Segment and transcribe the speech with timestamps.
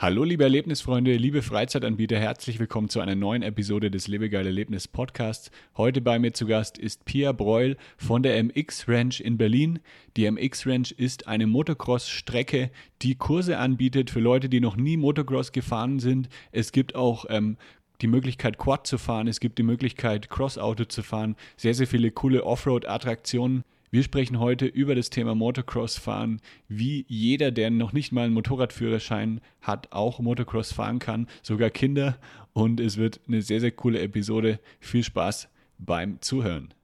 [0.00, 5.50] Hallo liebe Erlebnisfreunde, liebe Freizeitanbieter, herzlich willkommen zu einer neuen Episode des Lebegeil Erlebnis Podcasts.
[5.76, 9.80] Heute bei mir zu Gast ist Pia Breul von der MX Ranch in Berlin.
[10.16, 12.70] Die MX Ranch ist eine Motocross-Strecke,
[13.02, 16.28] die Kurse anbietet für Leute, die noch nie Motocross gefahren sind.
[16.52, 17.56] Es gibt auch ähm,
[18.00, 22.12] die Möglichkeit, Quad zu fahren, es gibt die Möglichkeit, Cross-Auto zu fahren, sehr, sehr viele
[22.12, 23.64] coole Offroad-Attraktionen.
[23.90, 28.34] Wir sprechen heute über das Thema Motocross fahren, wie jeder, der noch nicht mal einen
[28.34, 32.18] Motorradführerschein hat, auch Motocross fahren kann, sogar Kinder.
[32.52, 34.60] Und es wird eine sehr, sehr coole Episode.
[34.78, 35.48] Viel Spaß
[35.78, 36.74] beim Zuhören.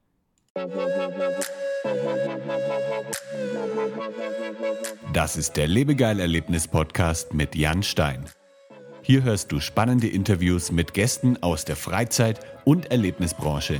[5.13, 8.25] Das ist der Lebegeil-Erlebnis-Podcast mit Jan Stein.
[9.03, 13.79] Hier hörst du spannende Interviews mit Gästen aus der Freizeit- und Erlebnisbranche.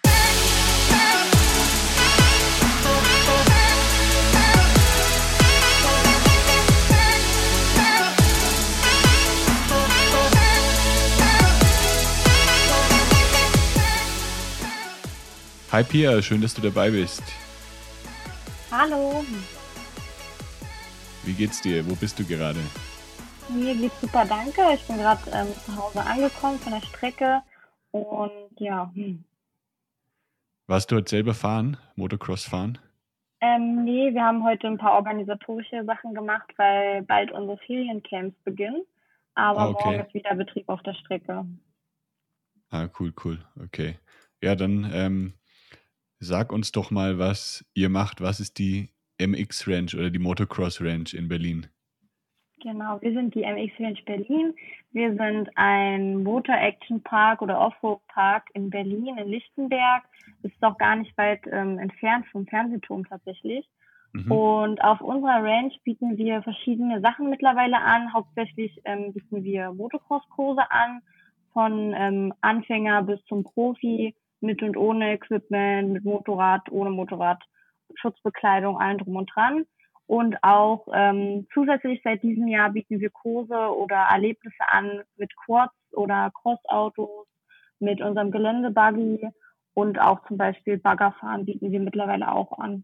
[15.71, 17.23] Hi Pia, schön, dass du dabei bist.
[18.69, 19.23] Hallo.
[21.23, 21.89] Wie geht's dir?
[21.89, 22.59] Wo bist du gerade?
[23.47, 24.61] Mir geht's super, danke.
[24.73, 27.41] Ich bin gerade ähm, zu Hause angekommen von der Strecke
[27.91, 28.91] und ja.
[28.93, 29.23] Hm.
[30.67, 32.77] Warst du heute selber fahren, Motocross fahren?
[33.39, 38.83] Ähm, nee, wir haben heute ein paar organisatorische Sachen gemacht, weil bald unsere Feriencamps beginnen.
[39.35, 39.83] Aber ah, okay.
[39.85, 41.45] morgen ist wieder Betrieb auf der Strecke.
[42.71, 43.39] Ah, cool, cool.
[43.63, 43.97] Okay.
[44.41, 45.33] Ja, dann ähm,
[46.23, 48.21] Sag uns doch mal, was ihr macht.
[48.21, 51.65] Was ist die MX Ranch oder die Motocross Ranch in Berlin?
[52.61, 54.53] Genau, wir sind die MX Ranch Berlin.
[54.91, 60.03] Wir sind ein Motor Action Park oder Offroad Park in Berlin, in Lichtenberg.
[60.43, 63.67] Ist doch gar nicht weit ähm, entfernt vom Fernsehturm tatsächlich.
[64.13, 64.31] Mhm.
[64.31, 68.13] Und auf unserer Ranch bieten wir verschiedene Sachen mittlerweile an.
[68.13, 71.01] Hauptsächlich ähm, bieten wir Motocross-Kurse an,
[71.51, 77.41] von ähm, Anfänger bis zum Profi mit und ohne Equipment, mit Motorrad, ohne Motorrad,
[77.95, 79.65] Schutzbekleidung, allen drum und dran.
[80.07, 85.73] Und auch ähm, zusätzlich seit diesem Jahr bieten wir Kurse oder Erlebnisse an mit Quads
[85.93, 87.27] oder Crossautos,
[87.79, 89.29] mit unserem Geländebuggy
[89.73, 92.83] und auch zum Beispiel Baggerfahren bieten wir mittlerweile auch an.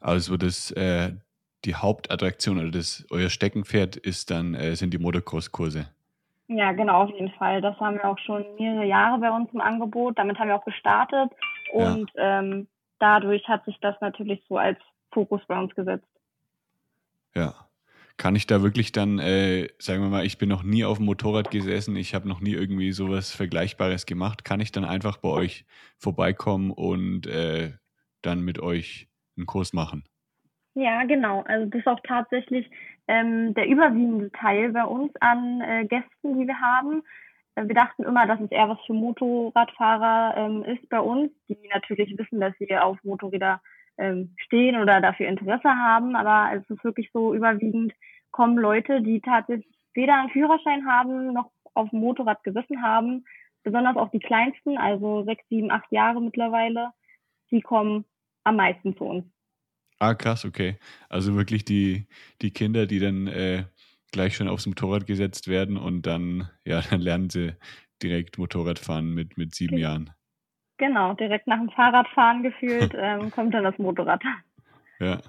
[0.00, 1.12] Also das äh,
[1.64, 5.88] die Hauptattraktion oder das euer Steckenpferd ist dann äh, sind die Motocross-Kurse.
[6.48, 7.60] Ja, genau, auf jeden Fall.
[7.60, 10.18] Das haben wir auch schon mehrere Jahre bei uns im Angebot.
[10.18, 11.30] Damit haben wir auch gestartet
[11.72, 12.40] und ja.
[12.40, 12.66] ähm,
[12.98, 14.78] dadurch hat sich das natürlich so als
[15.12, 16.08] Fokus bei uns gesetzt.
[17.34, 17.54] Ja.
[18.16, 21.06] Kann ich da wirklich dann, äh, sagen wir mal, ich bin noch nie auf dem
[21.06, 24.44] Motorrad gesessen, ich habe noch nie irgendwie sowas Vergleichbares gemacht.
[24.44, 25.66] Kann ich dann einfach bei euch
[25.98, 27.74] vorbeikommen und äh,
[28.22, 30.02] dann mit euch einen Kurs machen?
[30.74, 31.42] Ja, genau.
[31.42, 32.68] Also das ist auch tatsächlich
[33.08, 37.02] ähm, der überwiegende Teil bei uns an äh, Gästen, die wir haben.
[37.54, 41.58] Äh, wir dachten immer, dass es eher was für Motorradfahrer ähm, ist bei uns, die
[41.72, 43.60] natürlich wissen, dass sie auf Motorräder
[43.96, 46.14] ähm, stehen oder dafür Interesse haben.
[46.14, 47.92] Aber es ist wirklich so überwiegend
[48.30, 53.24] kommen Leute, die tatsächlich weder einen Führerschein haben noch auf dem Motorrad gesessen haben.
[53.64, 56.90] Besonders auch die kleinsten, also sechs, sieben, acht Jahre mittlerweile,
[57.50, 58.04] die kommen
[58.44, 59.24] am meisten zu uns.
[60.00, 60.76] Ah, krass, okay.
[61.08, 62.06] Also wirklich die,
[62.40, 63.64] die Kinder, die dann äh,
[64.12, 67.54] gleich schon aufs Motorrad gesetzt werden und dann, ja, dann lernen sie
[68.02, 70.10] direkt Motorradfahren mit, mit sieben Ge Jahren.
[70.78, 74.22] Genau, direkt nach dem Fahrradfahren gefühlt ähm, kommt dann das Motorrad.
[75.00, 75.20] Ja.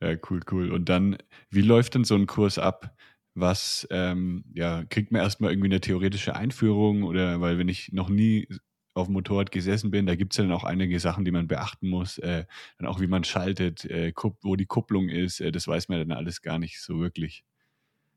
[0.00, 0.70] ja, cool, cool.
[0.70, 1.16] Und dann,
[1.50, 2.96] wie läuft denn so ein Kurs ab?
[3.34, 8.08] Was, ähm, ja, kriegt man erstmal irgendwie eine theoretische Einführung oder, weil wenn ich noch
[8.08, 8.46] nie
[8.94, 11.48] auf dem Motorrad gesessen bin, da gibt es ja dann auch einige Sachen, die man
[11.48, 12.18] beachten muss.
[12.18, 12.44] Äh,
[12.78, 14.12] dann auch, wie man schaltet, äh,
[14.42, 17.44] wo die Kupplung ist, äh, das weiß man dann alles gar nicht so wirklich.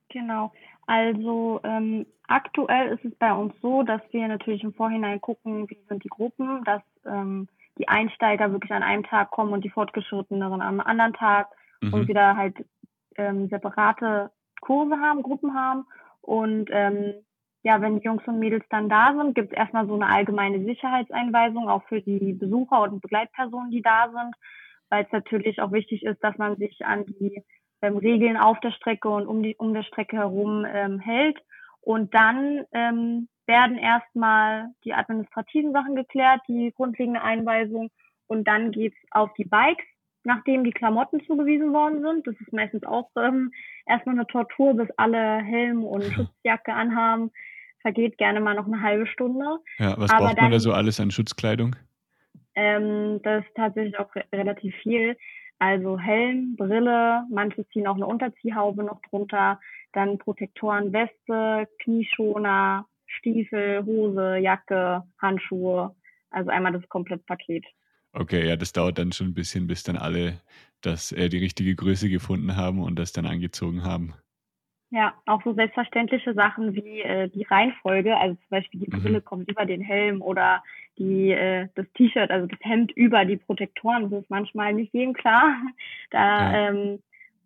[0.10, 0.54] Genau.
[0.86, 5.78] Also ähm, aktuell ist es bei uns so, dass wir natürlich im Vorhinein gucken, wie
[5.90, 7.48] sind die Gruppen, dass ähm,
[7.78, 11.50] die Einsteiger wirklich an einem Tag kommen und die Fortgeschritteneren am anderen Tag
[11.82, 11.94] mhm.
[11.94, 12.56] und wieder halt
[13.18, 14.32] ähm, separate
[14.62, 15.86] Kurse haben, Gruppen haben.
[16.22, 17.14] Und ähm,
[17.68, 20.64] ja, wenn die Jungs und Mädels dann da sind, gibt es erstmal so eine allgemeine
[20.64, 24.34] Sicherheitseinweisung, auch für die Besucher und Begleitpersonen, die da sind,
[24.90, 27.44] weil es natürlich auch wichtig ist, dass man sich an die
[27.82, 31.38] ähm, Regeln auf der Strecke und um die um der Strecke herum ähm, hält.
[31.82, 37.90] Und dann ähm, werden erstmal die administrativen Sachen geklärt, die grundlegende Einweisung.
[38.28, 39.84] Und dann geht's auf die Bikes.
[40.24, 42.28] nachdem die Klamotten zugewiesen worden sind.
[42.28, 43.52] Das ist meistens auch ähm,
[43.86, 47.32] erstmal eine Tortur, bis alle Helm und Schutzjacke anhaben.
[47.88, 49.60] Vergeht gerne mal noch eine halbe Stunde.
[49.80, 51.78] Ja, was Aber braucht man da so alles an Schutzkleidung?
[52.54, 55.16] Ähm, das ist tatsächlich auch re relativ viel.
[55.58, 59.62] Also Helm, Brille, manche ziehen auch eine Unterziehhaube noch drunter,
[59.94, 65.96] dann Protektoren, Weste, Knieschoner, Stiefel, Hose, Jacke, Handschuhe.
[66.30, 67.64] Also einmal das Komplettpaket.
[68.12, 70.42] Okay, ja, das dauert dann schon ein bisschen, bis dann alle
[70.82, 74.14] das, äh, die richtige Größe gefunden haben und das dann angezogen haben.
[74.90, 79.26] Ja, auch so selbstverständliche Sachen wie äh, die Reihenfolge, also zum Beispiel die Brille mhm.
[79.26, 80.64] kommt über den Helm oder
[80.98, 85.14] die, äh, das T-Shirt, also das Hemd über die Protektoren, das ist manchmal nicht jedem
[85.14, 85.56] klar.
[86.10, 86.70] Da ja.
[86.70, 87.00] ähm,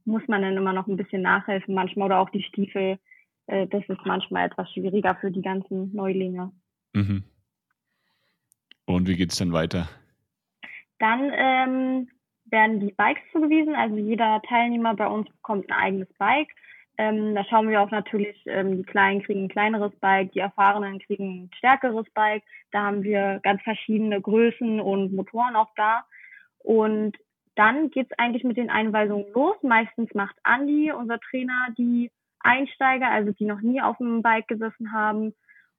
[0.05, 2.99] muss man dann immer noch ein bisschen nachhelfen manchmal oder auch die Stiefel.
[3.47, 6.51] Äh, das ist manchmal etwas schwieriger für die ganzen Neulinge.
[6.93, 7.23] Mhm.
[8.85, 9.89] Und wie geht es dann weiter?
[10.99, 12.09] Dann ähm,
[12.45, 13.75] werden die Bikes zugewiesen.
[13.75, 16.49] Also jeder Teilnehmer bei uns bekommt ein eigenes Bike.
[17.01, 20.99] Ähm, da schauen wir auch natürlich, ähm, die Kleinen kriegen ein kleineres Bike, die Erfahrenen
[20.99, 22.43] kriegen ein stärkeres Bike.
[22.71, 26.05] Da haben wir ganz verschiedene Größen und Motoren auch da.
[26.59, 27.17] Und
[27.55, 29.55] dann geht's eigentlich mit den Einweisungen los.
[29.63, 34.93] Meistens macht Andi, unser Trainer, die Einsteiger, also die noch nie auf dem Bike gesessen
[34.93, 35.33] haben.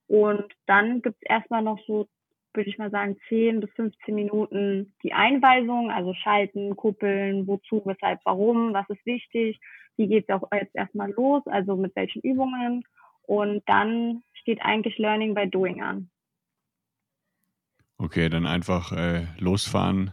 [0.07, 2.05] Und dann gibt's erstmal noch so
[2.53, 8.19] würde ich mal sagen, 10 bis 15 Minuten die Einweisung, also schalten, kuppeln, wozu, weshalb,
[8.25, 9.59] warum, was ist wichtig,
[9.97, 12.83] wie geht es auch jetzt erstmal los, also mit welchen Übungen.
[13.23, 16.09] Und dann steht eigentlich Learning by Doing an.
[17.97, 20.11] Okay, dann einfach äh, losfahren,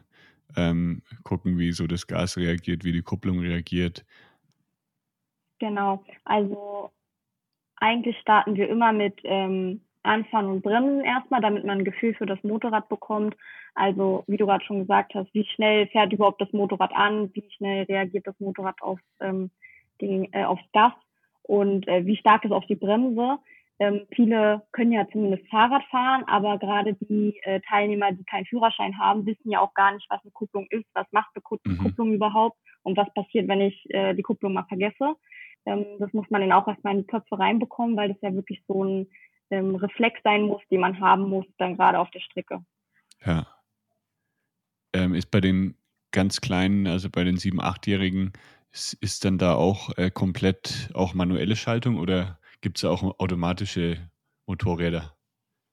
[0.56, 4.04] ähm, gucken, wie so das Gas reagiert, wie die Kupplung reagiert.
[5.58, 6.92] Genau, also
[7.76, 12.26] eigentlich starten wir immer mit ähm, Anfahren und Bremsen erstmal, damit man ein Gefühl für
[12.26, 13.36] das Motorrad bekommt.
[13.74, 17.44] Also, wie du gerade schon gesagt hast, wie schnell fährt überhaupt das Motorrad an, wie
[17.56, 19.50] schnell reagiert das Motorrad auf, ähm,
[20.00, 20.92] den, äh, aufs Gas
[21.42, 23.38] und äh, wie stark ist auf die Bremse.
[23.78, 28.98] Ähm, viele können ja zumindest Fahrrad fahren, aber gerade die äh, Teilnehmer, die keinen Führerschein
[28.98, 31.78] haben, wissen ja auch gar nicht, was eine Kupplung ist, was macht eine mhm.
[31.78, 35.14] Kupplung überhaupt und was passiert, wenn ich äh, die Kupplung mal vergesse.
[35.64, 38.62] Ähm, das muss man dann auch erstmal in die Köpfe reinbekommen, weil das ja wirklich
[38.68, 39.06] so ein
[39.50, 42.64] ähm, Reflex sein muss, den man haben muss, dann gerade auf der Strecke.
[43.24, 43.46] Ja.
[44.92, 45.76] Ähm, ist bei den
[46.12, 48.32] ganz Kleinen, also bei den sieben-, achtjährigen,
[48.72, 53.96] ist, ist dann da auch äh, komplett auch manuelle Schaltung oder gibt es auch automatische
[54.46, 55.14] Motorräder?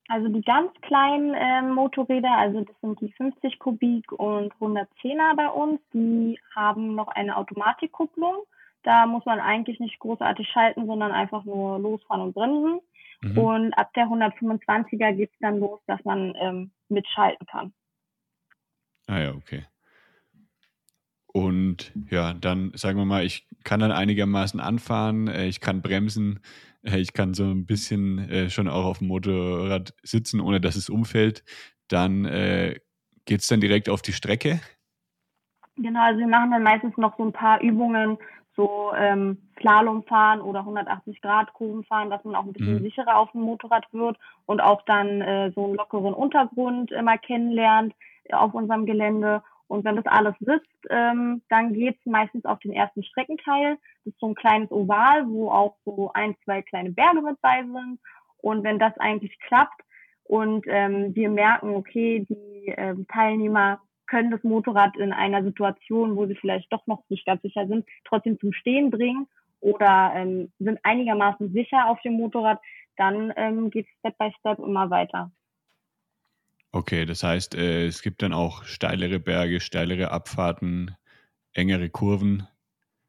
[0.09, 5.50] Also die ganz kleinen äh, Motorräder, also das sind die 50 Kubik und 110er bei
[5.50, 8.35] uns, die haben noch eine Automatikkupplung.
[8.83, 12.79] Da muss man eigentlich nicht großartig schalten, sondern einfach nur losfahren und bremsen.
[13.21, 13.37] Mhm.
[13.37, 17.73] Und ab der 125er geht es dann los, dass man ähm, mitschalten kann.
[19.07, 19.65] Ah ja, okay.
[21.27, 26.39] Und ja, dann sagen wir mal, ich kann dann einigermaßen anfahren, äh, ich kann bremsen,
[26.83, 30.75] äh, ich kann so ein bisschen äh, schon auch auf dem Motorrad sitzen, ohne dass
[30.75, 31.43] es umfällt.
[31.87, 32.79] Dann äh,
[33.25, 34.59] geht es dann direkt auf die Strecke.
[35.75, 38.17] Genau, also wir machen dann meistens noch so ein paar Übungen,
[38.57, 42.83] so ähm, Slalom fahren oder 180 Grad Kurven fahren, dass man auch ein bisschen mhm.
[42.83, 47.94] sicherer auf dem Motorrad wird und auch dann äh, so einen lockeren Untergrund immer kennenlernt
[48.31, 49.44] auf unserem Gelände.
[49.68, 53.77] Und wenn das alles sitzt, ähm, dann geht's meistens auf den ersten Streckenteil.
[54.04, 57.62] Das ist so ein kleines Oval, wo auch so ein, zwei kleine Berge mit bei
[57.62, 58.00] sind.
[58.38, 59.81] Und wenn das eigentlich klappt
[60.24, 66.25] und ähm, wir merken, okay, die ähm, Teilnehmer können das Motorrad in einer Situation, wo
[66.25, 69.27] sie vielleicht doch noch nicht ganz sicher sind, trotzdem zum Stehen bringen
[69.59, 72.59] oder ähm, sind einigermaßen sicher auf dem Motorrad,
[72.95, 75.31] dann ähm, geht es Step by Step immer weiter.
[76.71, 80.95] Okay, das heißt, äh, es gibt dann auch steilere Berge, steilere Abfahrten,
[81.53, 82.47] engere Kurven.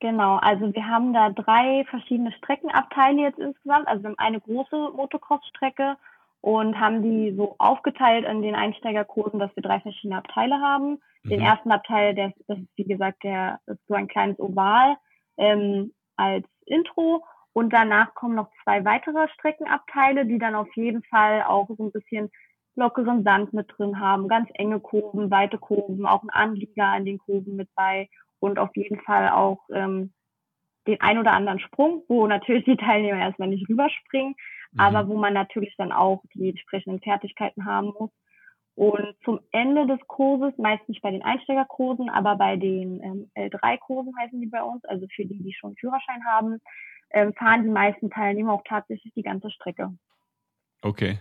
[0.01, 3.89] Genau, also wir haben da drei verschiedene Streckenabteile jetzt insgesamt.
[3.89, 5.97] Also wir haben eine große Motocross-Strecke
[6.41, 11.01] und haben die so aufgeteilt in den Einsteigerkursen, dass wir drei verschiedene Abteile haben.
[11.25, 11.29] Mhm.
[11.29, 14.97] Den ersten Abteil, der, das ist wie gesagt der ist so ein kleines Oval
[15.37, 21.43] ähm, als Intro und danach kommen noch zwei weitere Streckenabteile, die dann auf jeden Fall
[21.43, 22.31] auch so ein bisschen
[22.77, 27.19] lockeren Sand mit drin haben, ganz enge Kurven, weite Kurven, auch ein Anlieger in den
[27.19, 30.13] Kurven mit bei und auf jeden Fall auch ähm,
[30.87, 34.37] den ein oder anderen Sprung, wo natürlich die Teilnehmer erstmal nicht rüberspringen,
[34.73, 34.81] mhm.
[34.81, 38.11] aber wo man natürlich dann auch die entsprechenden Fertigkeiten haben muss.
[38.75, 44.41] Und zum Ende des Kurses, meistens bei den Einsteigerkursen, aber bei den ähm, L3-Kursen heißen
[44.41, 46.61] die bei uns, also für die, die schon Führerschein haben,
[47.11, 49.93] ähm, fahren die meisten Teilnehmer auch tatsächlich die ganze Strecke.
[50.83, 51.19] Okay.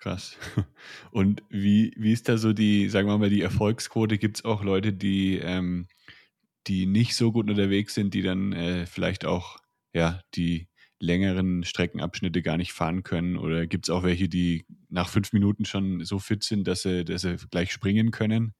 [0.00, 0.36] Krass.
[1.12, 4.18] Und wie, wie ist da so die, sagen wir mal, die Erfolgsquote?
[4.18, 5.86] Gibt es auch Leute, die ähm,
[6.66, 9.58] die nicht so gut unterwegs sind, die dann äh, vielleicht auch
[9.92, 10.68] ja die
[11.02, 13.36] längeren Streckenabschnitte gar nicht fahren können?
[13.36, 17.04] Oder gibt es auch welche, die nach fünf Minuten schon so fit sind, dass sie,
[17.04, 18.54] dass sie gleich springen können?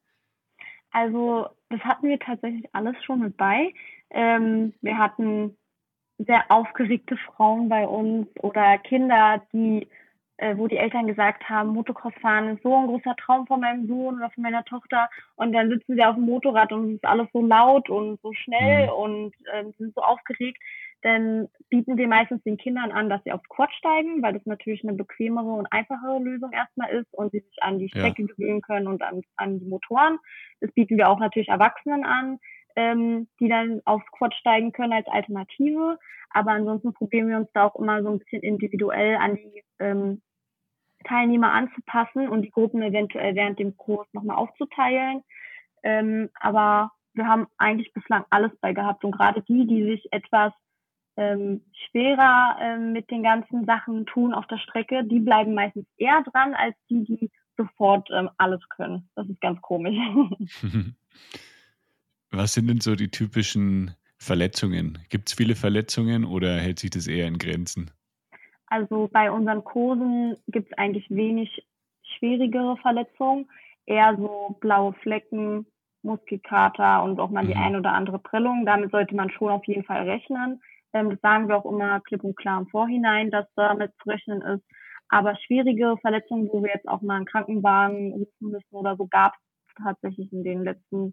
[0.91, 3.73] Also das hatten wir tatsächlich alles schon mit bei.
[4.11, 5.57] Ähm, wir hatten
[6.19, 9.89] sehr aufgeregte Frauen bei uns oder Kinder, die,
[10.37, 13.87] äh, wo die Eltern gesagt haben, Motocross fahren ist so ein großer Traum von meinem
[13.87, 15.09] Sohn oder von meiner Tochter.
[15.37, 18.33] Und dann sitzen sie auf dem Motorrad und es ist alles so laut und so
[18.35, 18.93] schnell mhm.
[18.93, 20.59] und äh, sind so aufgeregt
[21.03, 24.85] dann bieten wir meistens den Kindern an, dass sie aufs Quad steigen, weil das natürlich
[24.85, 28.29] eine bequemere und einfachere Lösung erstmal ist und sie sich an die Strecke ja.
[28.29, 30.19] gewöhnen können und an, an die Motoren.
[30.61, 32.39] Das bieten wir auch natürlich Erwachsenen an,
[32.77, 35.99] ähm, die dann aufs Quad steigen können als Alternative.
[36.31, 40.23] Aber ansonsten probieren wir uns da auch immer so ein bisschen individuell an die ähm,
[41.05, 45.23] Teilnehmer anzupassen und die Gruppen eventuell während dem Kurs nochmal aufzuteilen.
[45.83, 50.53] Ähm, aber wir haben eigentlich bislang alles bei gehabt und gerade die, die sich etwas
[51.17, 56.23] ähm, schwerer ähm, mit den ganzen Sachen tun auf der Strecke, die bleiben meistens eher
[56.23, 59.09] dran als die, die sofort ähm, alles können.
[59.15, 59.97] Das ist ganz komisch.
[62.31, 64.99] Was sind denn so die typischen Verletzungen?
[65.11, 67.91] Gibt es viele Verletzungen oder hält sich das eher in Grenzen?
[68.67, 71.67] Also bei unseren Kursen gibt es eigentlich wenig
[72.17, 73.51] schwierigere Verletzungen,
[73.85, 75.67] eher so blaue Flecken,
[76.03, 77.49] Muskelkater und auch mal mhm.
[77.49, 78.65] die ein oder andere Prellung.
[78.65, 80.63] Damit sollte man schon auf jeden Fall rechnen.
[80.93, 84.43] Ähm, das sagen wir auch immer klipp und klar im Vorhinein, dass damit zu rechnen
[84.43, 84.65] ist.
[85.09, 89.35] Aber schwierige Verletzungen, wo wir jetzt auch mal einen Krankenwagen rufen müssen oder so, gab
[89.35, 91.13] es tatsächlich in den letzten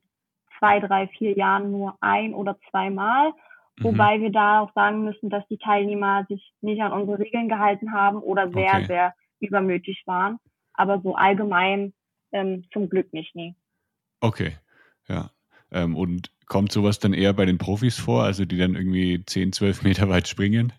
[0.57, 3.31] zwei, drei, vier Jahren nur ein oder zweimal.
[3.77, 3.83] Mhm.
[3.83, 7.91] Wobei wir da auch sagen müssen, dass die Teilnehmer sich nicht an unsere Regeln gehalten
[7.91, 8.86] haben oder sehr, okay.
[8.86, 10.39] sehr übermütig waren.
[10.74, 11.93] Aber so allgemein
[12.31, 13.55] ähm, zum Glück nicht, nie.
[14.21, 14.57] Okay,
[15.07, 15.31] ja.
[15.71, 19.53] Ähm, und kommt sowas dann eher bei den Profis vor, also die dann irgendwie 10,
[19.53, 20.74] 12 Meter weit springen?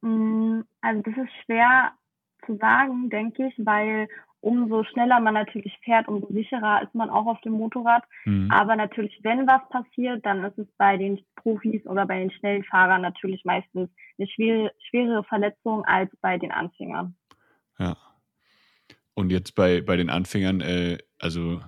[0.00, 1.92] Mm, also das ist schwer
[2.46, 4.08] zu sagen, denke ich, weil
[4.40, 8.04] umso schneller man natürlich fährt, umso sicherer ist man auch auf dem Motorrad.
[8.24, 8.48] Mhm.
[8.50, 12.62] Aber natürlich, wenn was passiert, dann ist es bei den Profis oder bei den schnellen
[12.62, 17.16] Fahrern natürlich meistens eine schwere, schwere Verletzung als bei den Anfängern.
[17.78, 17.96] Ja.
[19.14, 21.60] Und jetzt bei, bei den Anfängern, äh, also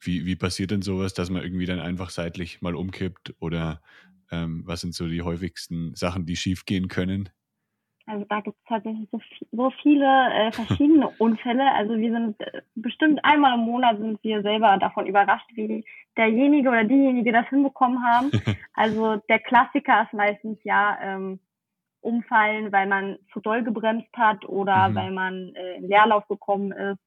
[0.00, 3.80] wie, wie passiert denn sowas, dass man irgendwie dann einfach seitlich mal umkippt oder
[4.30, 7.28] ähm, was sind so die häufigsten Sachen, die schiefgehen können?
[8.06, 9.20] Also da gibt es tatsächlich so,
[9.52, 11.72] so viele äh, verschiedene Unfälle.
[11.74, 15.84] Also wir sind äh, bestimmt einmal im Monat sind wir selber davon überrascht, wie
[16.16, 18.30] derjenige oder diejenige das hinbekommen haben.
[18.72, 21.38] Also der Klassiker ist meistens ja ähm,
[22.00, 24.94] umfallen, weil man zu doll gebremst hat oder mhm.
[24.94, 26.98] weil man äh, in Leerlauf gekommen ist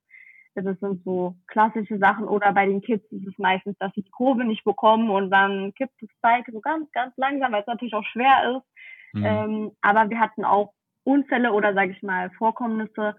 [0.62, 2.28] das sind so klassische Sachen.
[2.28, 5.74] Oder bei den Kids ist es meistens, dass sie die Kurve nicht bekommen und dann
[5.74, 9.18] kippt das Bike so ganz, ganz langsam, weil es natürlich auch schwer ist.
[9.20, 9.26] Mhm.
[9.26, 13.16] Ähm, aber wir hatten auch Unfälle oder sage ich mal Vorkommnisse,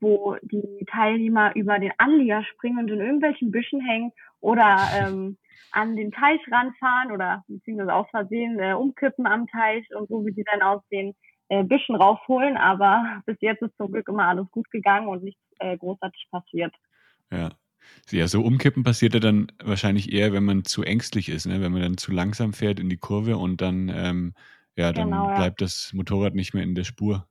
[0.00, 5.38] wo die Teilnehmer über den Anlieger springen und in irgendwelchen Büschen hängen oder ähm,
[5.72, 10.32] an den Teich ranfahren oder beziehungsweise aus Versehen äh, umkippen am Teich und so wie
[10.32, 11.14] sie dann aus den
[11.48, 12.56] äh, Büschen rausholen.
[12.56, 16.74] Aber bis jetzt ist zum Glück immer alles gut gegangen und nichts äh, großartig passiert.
[17.30, 17.50] Ja.
[18.10, 21.60] Ja, so umkippen passiert ja dann wahrscheinlich eher, wenn man zu ängstlich ist, ne?
[21.60, 24.34] wenn man dann zu langsam fährt in die Kurve und dann, ähm,
[24.76, 25.66] ja, dann genau, bleibt ja.
[25.66, 27.28] das Motorrad nicht mehr in der Spur.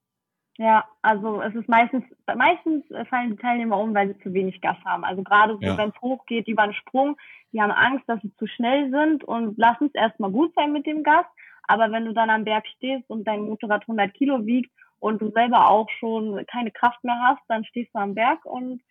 [0.57, 4.77] Ja, also es ist meistens, meistens fallen die Teilnehmer um, weil sie zu wenig Gas
[4.86, 5.03] haben.
[5.03, 5.77] Also gerade so, ja.
[5.77, 7.17] wenn es hochgeht über einen Sprung,
[7.51, 10.86] die haben Angst, dass sie zu schnell sind und lassen es erstmal gut sein mit
[10.86, 11.25] dem Gas.
[11.67, 15.31] Aber wenn du dann am Berg stehst und dein Motorrad 100 Kilo wiegt und du
[15.31, 18.81] selber auch schon keine Kraft mehr hast, dann stehst du am Berg und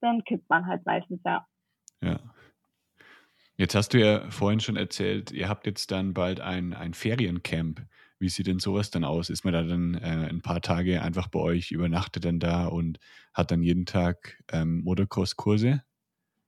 [0.00, 1.46] dann kippt man halt meistens, ja.
[2.02, 2.20] Ja.
[3.56, 7.82] Jetzt hast du ja vorhin schon erzählt, ihr habt jetzt dann bald ein, ein Feriencamp.
[8.18, 9.30] Wie sieht denn sowas dann aus?
[9.30, 12.98] Ist man da dann äh, ein paar Tage einfach bei euch, übernachtet dann da und
[13.32, 15.82] hat dann jeden Tag ähm, Motocross-Kurse?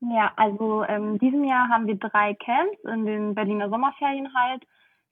[0.00, 4.64] Ja, also ähm, in diesem Jahr haben wir drei Camps in den Berliner Sommerferien halt.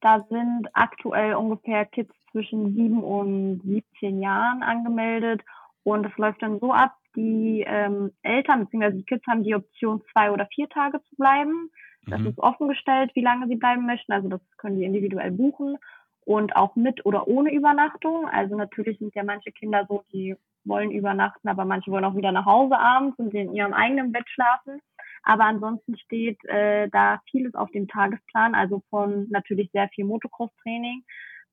[0.05, 5.41] Da sind aktuell ungefähr Kids zwischen sieben und 17 Jahren angemeldet.
[5.83, 8.99] Und es läuft dann so ab, die ähm, Eltern bzw.
[8.99, 11.71] die Kids haben die Option, zwei oder vier Tage zu bleiben.
[12.07, 12.27] Das mhm.
[12.27, 14.13] ist offen gestellt, wie lange sie bleiben möchten.
[14.13, 15.79] Also das können die individuell buchen
[16.27, 18.29] und auch mit oder ohne Übernachtung.
[18.29, 22.33] Also natürlich sind ja manche Kinder so, die wollen übernachten, aber manche wollen auch wieder
[22.33, 24.83] nach Hause abends und in ihrem eigenen Bett schlafen.
[25.25, 31.05] Aber ansonsten steht äh, da vieles auf dem Tagesplan, also von natürlich sehr viel Motocross-Training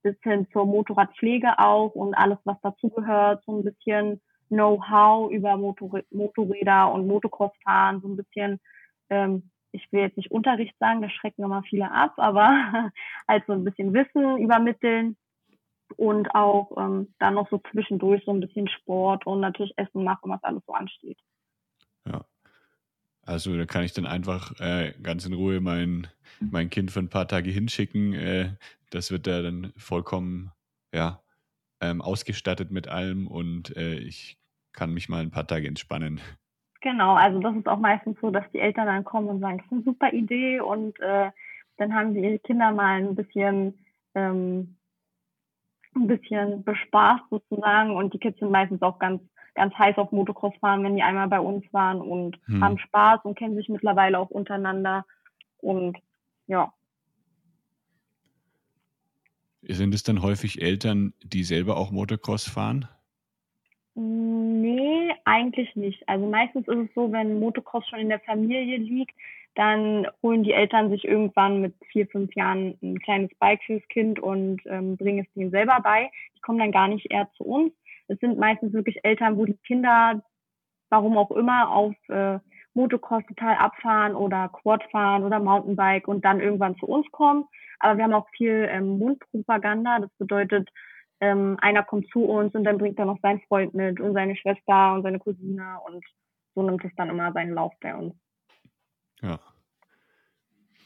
[0.03, 6.01] bis hin zur Motorradpflege auch und alles, was dazugehört, so ein bisschen Know-how über Motor
[6.09, 8.59] Motorräder und Motocross fahren, so ein bisschen
[9.09, 12.91] ähm, ich will jetzt nicht Unterricht sagen, da schrecken immer viele ab, aber
[13.27, 15.17] halt so ein bisschen Wissen übermitteln
[15.97, 20.31] und auch ähm, dann noch so zwischendurch so ein bisschen Sport und natürlich Essen machen,
[20.31, 21.17] was alles so ansteht.
[23.31, 26.07] Also da kann ich dann einfach äh, ganz in Ruhe mein,
[26.41, 28.13] mein Kind für ein paar Tage hinschicken.
[28.13, 28.49] Äh,
[28.89, 30.51] das wird da dann vollkommen
[30.93, 31.21] ja,
[31.79, 34.37] ähm, ausgestattet mit allem und äh, ich
[34.73, 36.19] kann mich mal ein paar Tage entspannen.
[36.81, 39.65] Genau, also das ist auch meistens so, dass die Eltern dann kommen und sagen, das
[39.67, 41.31] ist eine super Idee und äh,
[41.77, 43.79] dann haben sie ihre Kinder mal ein bisschen
[44.13, 44.75] ähm,
[45.95, 49.21] ein bisschen bespaßt sozusagen und die Kids sind meistens auch ganz
[49.55, 52.63] ganz heiß auf Motocross fahren, wenn die einmal bei uns waren und hm.
[52.63, 55.05] haben Spaß und kennen sich mittlerweile auch untereinander
[55.57, 55.97] und
[56.47, 56.73] ja.
[59.63, 62.87] Sind es dann häufig Eltern, die selber auch Motocross fahren?
[63.93, 66.07] Nee, eigentlich nicht.
[66.07, 69.13] Also meistens ist es so, wenn Motocross schon in der Familie liegt,
[69.55, 74.19] dann holen die Eltern sich irgendwann mit vier, fünf Jahren ein kleines Bike fürs Kind
[74.19, 76.09] und ähm, bringen es denen selber bei.
[76.35, 77.73] Die kommen dann gar nicht eher zu uns.
[78.11, 80.21] Es sind meistens wirklich Eltern, wo die Kinder,
[80.89, 82.39] warum auch immer, auf äh,
[82.73, 87.45] Motocross total abfahren oder Quad fahren oder Mountainbike und dann irgendwann zu uns kommen.
[87.79, 89.99] Aber wir haben auch viel ähm, Mundpropaganda.
[89.99, 90.69] Das bedeutet,
[91.21, 94.35] ähm, einer kommt zu uns und dann bringt er noch seinen Freund mit und seine
[94.35, 96.03] Schwester und seine Cousine und
[96.55, 98.13] so nimmt es dann immer seinen Lauf bei uns.
[99.21, 99.39] Ja.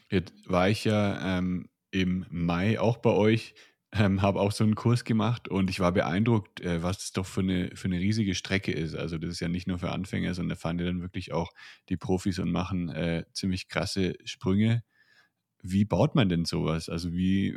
[0.08, 3.54] Jetzt war ich ja ähm, im Mai auch bei euch,
[3.98, 7.26] ähm, habe auch so einen Kurs gemacht und ich war beeindruckt, äh, was das doch
[7.26, 8.94] für eine, für eine riesige Strecke ist.
[8.94, 11.52] Also das ist ja nicht nur für Anfänger, sondern da fahren ja dann wirklich auch
[11.88, 14.82] die Profis und machen äh, ziemlich krasse Sprünge.
[15.62, 16.88] Wie baut man denn sowas?
[16.88, 17.56] Also wie,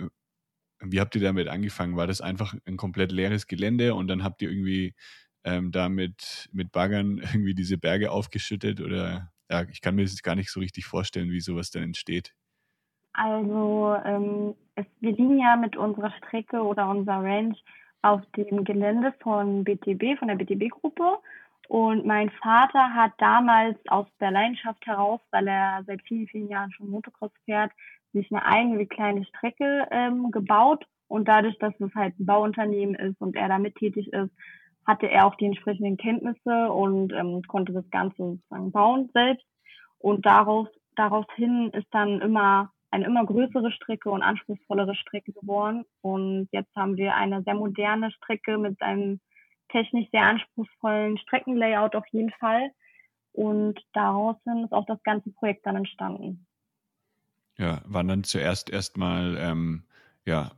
[0.82, 1.98] wie habt ihr damit angefangen?
[1.98, 4.96] War das einfach ein komplett leeres Gelände und dann habt ihr irgendwie
[5.44, 10.36] ähm, da mit, Baggern irgendwie diese Berge aufgeschüttet oder ja, ich kann mir das gar
[10.36, 12.36] nicht so richtig vorstellen, wie sowas denn entsteht.
[13.14, 17.56] Also ähm, es, wir liegen ja mit unserer Strecke oder unserer Range
[18.02, 21.18] auf dem Gelände von BTB, von der BTB-Gruppe.
[21.68, 26.72] Und mein Vater hat damals aus der Leidenschaft heraus, weil er seit vielen, vielen Jahren
[26.72, 27.72] schon Motocross fährt,
[28.14, 30.86] sich eine eigene kleine Strecke ähm, gebaut.
[31.08, 34.32] Und dadurch, dass es halt ein Bauunternehmen ist und er damit tätig ist,
[34.86, 39.46] hatte er auch die entsprechenden Kenntnisse und ähm, konnte das Ganze sozusagen bauen selbst.
[40.00, 45.86] Und daraus, daraus hin ist dann immer eine immer größere Strecke und anspruchsvollere Strecke geworden.
[46.02, 49.20] Und jetzt haben wir eine sehr moderne Strecke mit einem
[49.70, 52.72] technisch sehr anspruchsvollen Streckenlayout auf jeden Fall.
[53.32, 56.48] Und daraus ist auch das ganze Projekt dann entstanden.
[57.58, 59.84] Ja, waren dann zuerst erstmal ähm,
[60.26, 60.52] ja,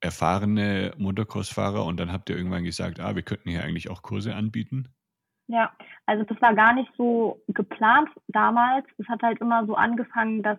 [0.00, 4.34] erfahrene Motocross-Fahrer und dann habt ihr irgendwann gesagt, ah, wir könnten hier eigentlich auch Kurse
[4.34, 4.88] anbieten?
[5.48, 5.72] Ja,
[6.06, 8.86] also das war gar nicht so geplant damals.
[8.98, 10.58] Es hat halt immer so angefangen, dass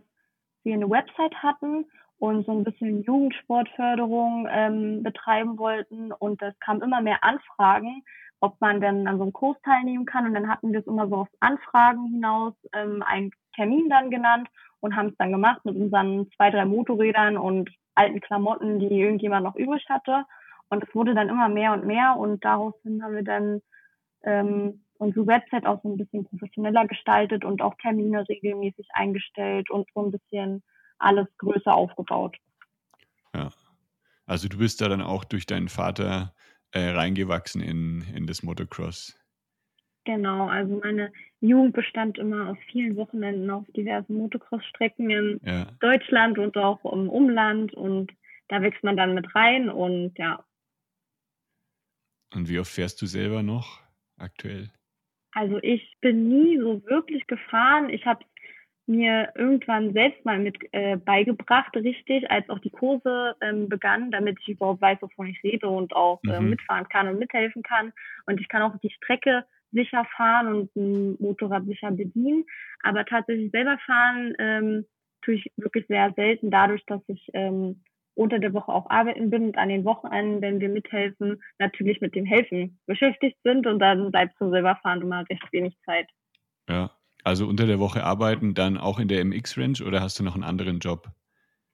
[0.64, 1.86] wir eine Website hatten
[2.20, 6.12] und so ein bisschen Jugendsportförderung ähm, betreiben wollten.
[6.12, 8.04] Und es kamen immer mehr Anfragen,
[8.42, 10.26] ob man denn an so einem Kurs teilnehmen kann.
[10.26, 14.50] Und dann hatten wir es immer so auf Anfragen hinaus ähm, einen Termin dann genannt
[14.82, 19.46] und haben es dann gemacht mit unseren zwei, drei Motorrädern und alten Klamotten, die irgendjemand
[19.46, 20.26] noch übrig hatte.
[20.70, 22.16] Und es wurde dann immer mehr und mehr.
[22.18, 23.62] Und daraus haben wir dann
[24.24, 29.88] ähm, unsere Website auch so ein bisschen professioneller gestaltet und auch Termine regelmäßig eingestellt und
[29.94, 30.62] so ein bisschen
[31.00, 32.38] alles größer aufgebaut.
[33.34, 33.50] Ja.
[34.26, 36.36] Also du bist da dann auch durch deinen Vater
[36.72, 39.16] äh, reingewachsen in, in das Motocross.
[40.06, 45.68] Genau, also meine Jugend bestand immer aus vielen Wochenenden auf diversen Motocross-Strecken in ja.
[45.80, 48.12] Deutschland und auch im Umland und
[48.50, 50.44] da wächst man dann mit rein und ja.
[52.34, 53.82] Und wie oft fährst du selber noch
[54.18, 54.72] aktuell?
[55.40, 57.90] Also ich bin nie so wirklich gefahren.
[57.90, 58.26] Ich habe
[58.88, 64.38] mir irgendwann selbst mal mit äh, beigebracht, richtig, als auch die Kurse ähm, begannen, damit
[64.42, 66.50] ich überhaupt weiß, wovon ich rede und auch äh, mhm.
[66.50, 67.94] mitfahren kann und mithelfen kann.
[68.26, 72.44] Und ich kann auch die Strecke sicher fahren und ein Motorrad sicher bedienen.
[72.84, 74.86] Aber tatsächlich selber fahren ähm,
[75.22, 77.82] tue ich wirklich sehr selten, dadurch, dass ich ähm,
[78.20, 82.16] unter der Woche auch arbeiten bin und an den Wochenenden, wenn wir mithelfen, natürlich mit
[82.16, 86.08] dem Helfen beschäftigt sind und dann bleibt zum Selberfahren immer recht wenig Zeit.
[86.68, 86.92] Ja,
[87.24, 90.44] also unter der Woche arbeiten, dann auch in der MX-Range oder hast du noch einen
[90.44, 91.08] anderen Job?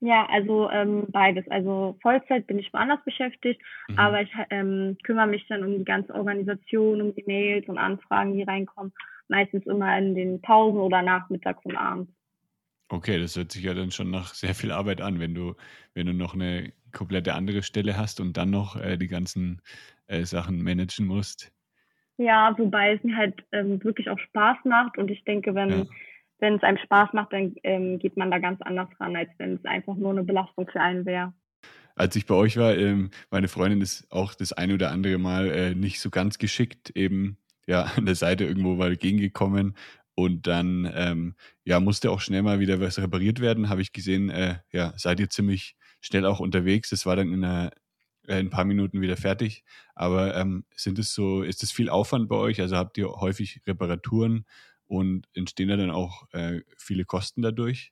[0.02, 1.50] Ja, also ähm, beides.
[1.50, 3.98] Also Vollzeit bin ich woanders beschäftigt, mhm.
[3.98, 8.34] aber ich ähm, kümmere mich dann um die ganze Organisation, um die Mails und Anfragen,
[8.34, 8.94] die reinkommen.
[9.30, 12.12] Meistens immer in den Pausen oder nachmittags und abends.
[12.90, 15.56] Okay, das hört sich ja dann schon nach sehr viel Arbeit an, wenn du,
[15.94, 19.62] wenn du noch eine komplette andere Stelle hast und dann noch äh, die ganzen
[20.08, 21.52] äh, Sachen managen musst.
[22.18, 25.86] Ja, wobei es mir halt ähm, wirklich auch Spaß macht und ich denke, wenn ja
[26.40, 29.56] wenn es einem Spaß macht, dann ähm, geht man da ganz anders ran, als wenn
[29.56, 31.34] es einfach nur eine Belastung für einen wäre.
[31.96, 35.50] Als ich bei euch war, ähm, meine Freundin ist auch das eine oder andere Mal
[35.50, 39.76] äh, nicht so ganz geschickt eben ja an der Seite irgendwo mal gegengekommen
[40.16, 43.70] und dann ähm, ja musste auch schnell mal wieder was repariert werden.
[43.70, 45.76] Habe ich gesehen, äh, ja seid ihr ziemlich
[46.06, 46.90] schnell auch unterwegs.
[46.90, 47.72] Das war dann in, einer,
[48.28, 49.64] äh, in ein paar Minuten wieder fertig.
[49.96, 52.62] Aber ähm, sind es so, ist es viel Aufwand bei euch?
[52.62, 54.46] Also habt ihr häufig Reparaturen
[54.88, 57.92] und entstehen da dann auch äh, viele Kosten dadurch?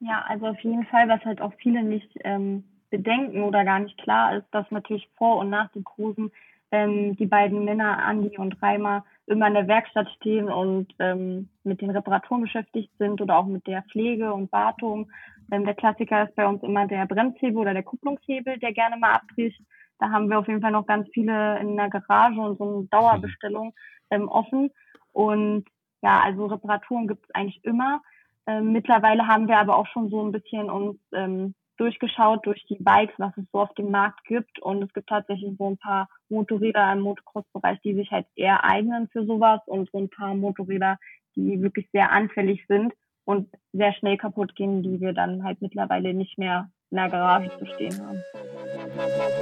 [0.00, 3.98] Ja, also auf jeden Fall, was halt auch viele nicht ähm, bedenken oder gar nicht
[3.98, 6.30] klar ist, dass natürlich vor und nach den Cruisen
[6.70, 11.80] ähm, die beiden Männer, Andi und Reimer, immer in der Werkstatt stehen und ähm, mit
[11.80, 15.10] den Reparaturen beschäftigt sind oder auch mit der Pflege und Wartung.
[15.50, 19.14] Ähm, der Klassiker ist bei uns immer der Bremshebel oder der Kupplungshebel, der gerne mal
[19.14, 19.60] abbricht.
[19.98, 22.86] Da haben wir auf jeden Fall noch ganz viele in der Garage und so eine
[22.88, 23.72] Dauerbestellung
[24.10, 24.70] ähm, offen.
[25.12, 25.64] Und
[26.02, 28.02] ja, also Reparaturen gibt es eigentlich immer.
[28.46, 32.78] Ähm, mittlerweile haben wir aber auch schon so ein bisschen uns ähm, durchgeschaut durch die
[32.78, 34.58] Bikes, was es so auf dem Markt gibt.
[34.60, 39.08] Und es gibt tatsächlich so ein paar Motorräder im Motocross-Bereich, die sich halt eher eignen
[39.08, 40.98] für sowas und so ein paar Motorräder,
[41.36, 42.92] die wirklich sehr anfällig sind
[43.24, 47.50] und sehr schnell kaputt gehen, die wir dann halt mittlerweile nicht mehr in der Garage
[47.58, 48.22] zu stehen haben.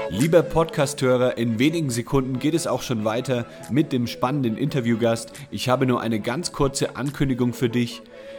[0.09, 5.33] Lieber Podcasthörer, in wenigen Sekunden geht es auch schon weiter mit dem spannenden Interviewgast.
[5.51, 8.03] Ich habe nur eine ganz kurze Ankündigung für dich.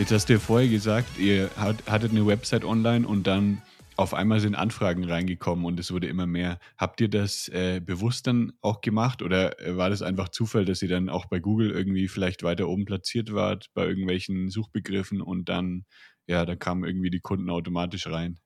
[0.00, 3.60] Jetzt hast du ja vorher gesagt, ihr hattet eine Website online und dann
[3.98, 6.58] auf einmal sind Anfragen reingekommen und es wurde immer mehr.
[6.78, 10.80] Habt ihr das äh, bewusst dann auch gemacht oder äh, war das einfach Zufall, dass
[10.80, 15.50] ihr dann auch bei Google irgendwie vielleicht weiter oben platziert wart bei irgendwelchen Suchbegriffen und
[15.50, 15.84] dann,
[16.26, 18.38] ja, da kamen irgendwie die Kunden automatisch rein?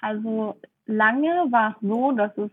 [0.00, 2.50] Also lange war es so, dass es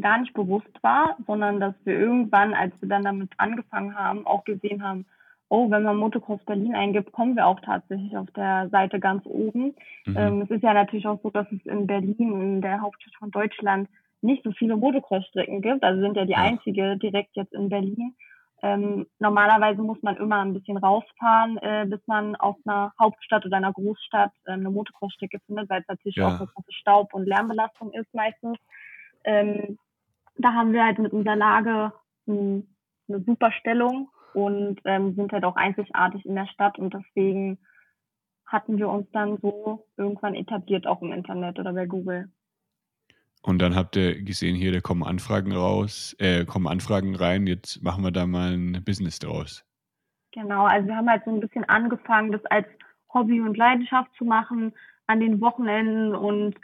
[0.00, 4.44] gar nicht bewusst war, sondern dass wir irgendwann, als wir dann damit angefangen haben, auch
[4.44, 5.04] gesehen haben,
[5.48, 9.74] oh, wenn man Motocross Berlin eingibt, kommen wir auch tatsächlich auf der Seite ganz oben.
[10.06, 10.16] Mhm.
[10.16, 13.30] Ähm, es ist ja natürlich auch so, dass es in Berlin, in der Hauptstadt von
[13.30, 13.88] Deutschland,
[14.22, 15.84] nicht so viele Motocross-Strecken gibt.
[15.84, 16.38] Also sind ja die ja.
[16.38, 18.16] einzige direkt jetzt in Berlin.
[18.62, 23.58] Ähm, normalerweise muss man immer ein bisschen rausfahren, äh, bis man auf einer Hauptstadt oder
[23.58, 26.26] einer Großstadt äh, eine Motocross-Strecke findet, weil es natürlich ja.
[26.26, 28.56] auch eine große Staub- und Lärmbelastung ist meistens.
[29.24, 29.78] Ähm,
[30.38, 31.92] da haben wir halt mit unserer Lage
[32.26, 32.74] ein,
[33.08, 37.58] eine super Stellung und ähm, sind halt auch einzigartig in der Stadt und deswegen
[38.44, 42.28] hatten wir uns dann so irgendwann etabliert, auch im Internet oder bei Google.
[43.42, 47.82] Und dann habt ihr gesehen, hier, da kommen Anfragen raus, äh, kommen Anfragen rein, jetzt
[47.82, 49.64] machen wir da mal ein Business draus.
[50.32, 52.66] Genau, also wir haben halt so ein bisschen angefangen, das als
[53.14, 54.74] Hobby und Leidenschaft zu machen
[55.06, 56.56] an den Wochenenden und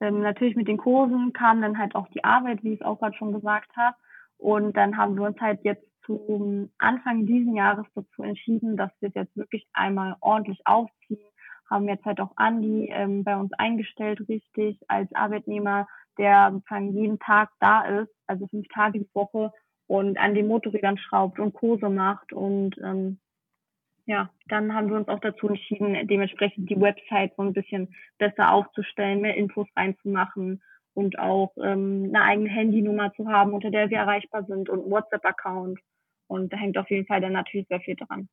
[0.00, 2.98] ähm, natürlich mit den Kursen kam dann halt auch die Arbeit, wie ich es auch
[2.98, 3.96] gerade schon gesagt habe.
[4.36, 9.10] Und dann haben wir uns halt jetzt zum Anfang diesen Jahres dazu entschieden, dass wir
[9.14, 11.20] jetzt wirklich einmal ordentlich aufziehen.
[11.68, 15.86] Haben jetzt halt auch Andi ähm, bei uns eingestellt, richtig, als Arbeitnehmer,
[16.18, 19.52] der sozusagen jeden Tag da ist, also fünf Tage die Woche
[19.86, 22.32] und an den Motorrädern schraubt und Kurse macht.
[22.32, 23.18] Und ähm,
[24.06, 28.52] ja, dann haben wir uns auch dazu entschieden, dementsprechend die Website so ein bisschen besser
[28.52, 30.60] aufzustellen, mehr Infos reinzumachen
[30.94, 34.90] und auch ähm, eine eigene Handynummer zu haben, unter der wir erreichbar sind und einen
[34.90, 35.78] WhatsApp-Account.
[36.26, 38.28] Und da hängt auf jeden Fall dann natürlich sehr viel dran.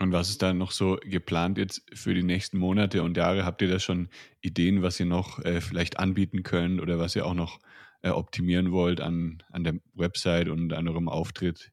[0.00, 3.44] Und was ist dann noch so geplant jetzt für die nächsten Monate und Jahre?
[3.44, 4.08] Habt ihr da schon
[4.40, 7.60] Ideen, was ihr noch äh, vielleicht anbieten könnt oder was ihr auch noch
[8.02, 11.70] äh, optimieren wollt an, an der Website und an eurem Auftritt?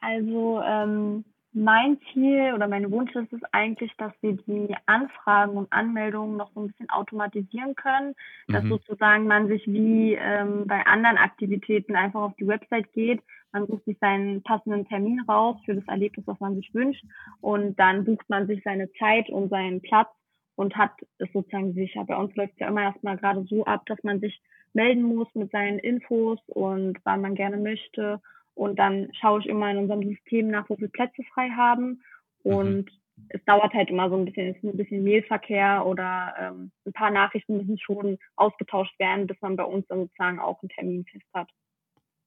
[0.00, 5.72] Also ähm, mein Ziel oder mein Wunsch ist es eigentlich, dass wir die Anfragen und
[5.72, 8.14] Anmeldungen noch so ein bisschen automatisieren können,
[8.48, 8.70] dass mhm.
[8.70, 13.84] sozusagen man sich wie ähm, bei anderen Aktivitäten einfach auf die Website geht, man sucht
[13.84, 17.04] sich seinen passenden Termin raus für das Erlebnis, was man sich wünscht
[17.40, 20.08] und dann bucht man sich seine Zeit und seinen Platz
[20.56, 22.04] und hat es sozusagen sicher.
[22.04, 25.28] Bei uns läuft es ja immer erstmal gerade so ab, dass man sich melden muss
[25.34, 28.20] mit seinen Infos und wann man gerne möchte
[28.54, 32.02] und dann schaue ich immer in unserem System nach, wo wir Plätze frei haben.
[32.44, 32.52] Mhm.
[32.52, 32.84] Und
[33.16, 33.26] mhm.
[33.30, 36.92] es dauert halt immer so ein bisschen, es ist ein bisschen Mailverkehr oder ähm, ein
[36.92, 41.04] paar Nachrichten müssen schon ausgetauscht werden, bis man bei uns dann sozusagen auch einen Termin
[41.04, 41.50] fest hat.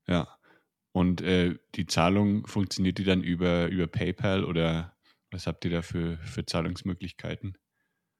[0.07, 0.27] Ja.
[0.91, 4.93] Und äh, die Zahlung funktioniert die dann über, über PayPal oder
[5.31, 7.57] was habt ihr da für, für Zahlungsmöglichkeiten?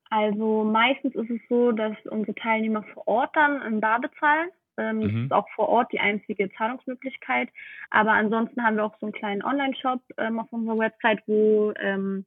[0.10, 4.50] Also meistens ist es so, dass unsere Teilnehmer vor Ort dann in Bar bezahlen.
[4.78, 5.24] Ähm, Das Mhm.
[5.26, 7.50] ist auch vor Ort die einzige Zahlungsmöglichkeit.
[7.90, 12.26] Aber ansonsten haben wir auch so einen kleinen Online-Shop ähm, auf unserer Website, wo ähm,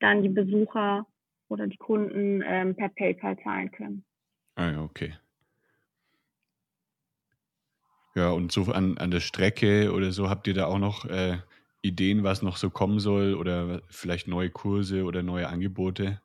[0.00, 1.06] dann die Besucher
[1.48, 4.04] oder die Kunden ähm, per PayPal zahlen können.
[4.56, 5.14] Ah ja, okay.
[8.14, 11.38] Ja, und so an, an der Strecke oder so habt ihr da auch noch äh,
[11.82, 16.20] Ideen, was noch so kommen soll oder vielleicht neue Kurse oder neue Angebote?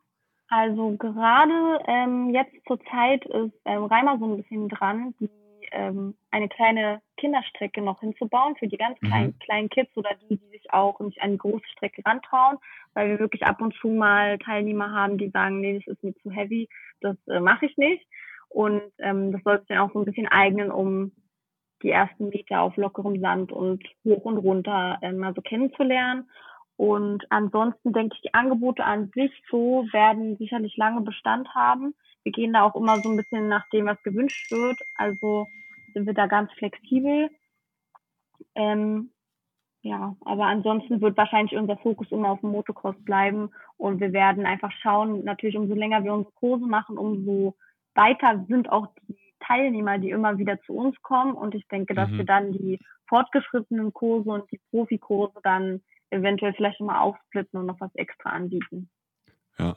[0.49, 5.29] Also gerade ähm, jetzt zur Zeit ist ähm, Reimer so ein bisschen dran, die
[5.73, 9.07] ähm, eine kleine Kinderstrecke noch hinzubauen für die ganz Mhm.
[9.07, 12.57] kleinen, kleinen Kids oder die, die sich auch nicht an die große Strecke rantrauen,
[12.93, 16.15] weil wir wirklich ab und zu mal Teilnehmer haben, die sagen, nee, das ist mir
[16.15, 16.69] zu heavy,
[17.01, 18.05] das äh, mache ich nicht.
[18.49, 21.11] Und ähm, das soll sich dann auch so ein bisschen eignen, um
[21.81, 26.29] die ersten Meter auf lockerem Sand und hoch und runter ähm, mal so kennenzulernen.
[26.75, 31.93] Und ansonsten denke ich, die Angebote an sich so werden sicherlich lange Bestand haben.
[32.23, 34.79] Wir gehen da auch immer so ein bisschen nach dem, was gewünscht wird.
[34.95, 35.47] Also
[35.93, 37.29] sind wir da ganz flexibel.
[38.55, 39.11] Ähm,
[39.81, 44.45] ja, aber ansonsten wird wahrscheinlich unser Fokus immer auf dem Motocross bleiben und wir werden
[44.45, 47.55] einfach schauen, natürlich umso länger wir unsere Kurse machen, umso
[47.93, 52.09] weiter sind auch die Teilnehmer, die immer wieder zu uns kommen und ich denke, dass
[52.09, 52.17] Mhm.
[52.17, 57.81] wir dann die fortgeschrittenen Kurse und die Profikurse dann eventuell vielleicht nochmal aufsplitten und noch
[57.81, 58.89] was extra anbieten.
[59.59, 59.75] Ja.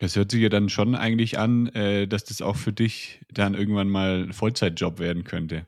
[0.00, 3.54] Das hört sich ja dann schon eigentlich an, äh, dass das auch für dich dann
[3.54, 5.66] irgendwann mal ein Vollzeitjob werden könnte.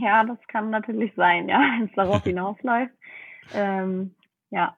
[0.00, 2.92] Ja, das kann natürlich sein, ja, wenn es darauf hinausläuft.
[3.54, 4.14] Ähm,
[4.50, 4.76] ja,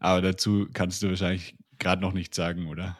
[0.00, 2.98] Aber dazu kannst du wahrscheinlich gerade noch nichts sagen, oder?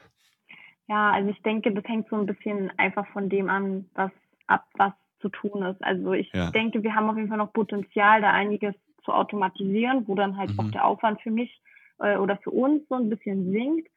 [0.88, 4.10] Ja, also ich denke, das hängt so ein bisschen einfach von dem an, was
[4.46, 5.82] ab was zu tun ist.
[5.82, 6.50] Also ich Ja.
[6.50, 10.50] denke, wir haben auf jeden Fall noch Potenzial, da einiges zu automatisieren, wo dann halt
[10.50, 10.58] Mhm.
[10.58, 11.60] auch der Aufwand für mich
[12.00, 13.88] äh, oder für uns so ein bisschen sinkt.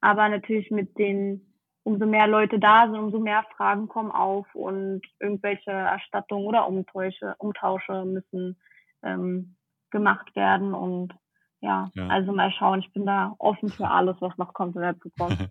[0.00, 5.02] Aber natürlich mit den, umso mehr Leute da sind, umso mehr Fragen kommen auf und
[5.18, 8.56] irgendwelche Erstattungen oder Umtausche, Umtausche müssen
[9.02, 9.56] ähm,
[9.90, 10.72] gemacht werden.
[10.74, 11.12] Und
[11.60, 12.08] ja, Ja.
[12.08, 15.50] also mal schauen, ich bin da offen für alles, was noch kommt in der Zukunft.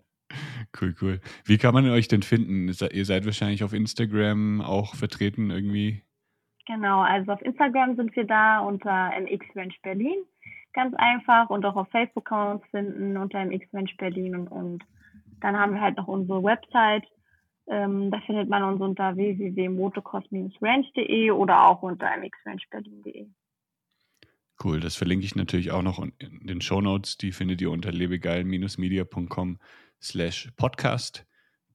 [0.80, 1.20] Cool, cool.
[1.44, 2.68] Wie kann man euch denn finden?
[2.68, 6.02] Ihr seid wahrscheinlich auf Instagram auch vertreten irgendwie.
[6.66, 10.18] Genau, also auf Instagram sind wir da unter MX Ranch Berlin,
[10.72, 11.50] ganz einfach.
[11.50, 14.34] Und auch auf Facebook kann man uns finden unter MX Ranch Berlin.
[14.36, 14.84] Und, und
[15.40, 17.04] dann haben wir halt noch unsere Website.
[17.66, 23.28] Ähm, da findet man uns unter www.motocross-ranch.de oder auch unter mxranchberlin.de.
[24.62, 27.16] Cool, das verlinke ich natürlich auch noch in den Shownotes.
[27.16, 29.58] Die findet ihr unter lebegeil-media.com
[30.02, 31.24] slash podcast.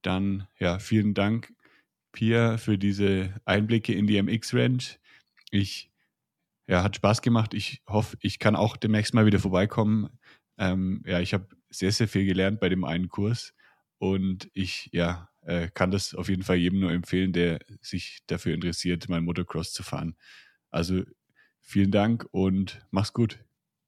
[0.02, 1.52] Dann, ja, vielen Dank,
[2.12, 5.00] Pia, für diese Einblicke in die MX-Ranch.
[5.50, 5.90] Ich,
[6.66, 7.54] ja, hat Spaß gemacht.
[7.54, 10.08] Ich hoffe, ich kann auch demnächst mal wieder vorbeikommen.
[10.58, 13.54] Ähm, ja, ich habe sehr, sehr viel gelernt bei dem einen Kurs
[13.98, 18.54] und ich, ja, äh, kann das auf jeden Fall jedem nur empfehlen, der sich dafür
[18.54, 20.16] interessiert, mal Motocross zu fahren.
[20.70, 21.02] Also
[21.60, 23.38] vielen Dank und mach's gut.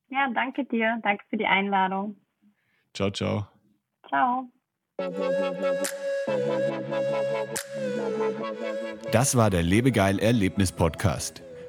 [0.09, 0.99] Ja, danke dir.
[1.03, 2.17] Danke für die Einladung.
[2.95, 3.49] Ciao, ciao.
[4.09, 4.51] Ciao.
[9.13, 11.43] Das war der Lebegeil Erlebnis Podcast.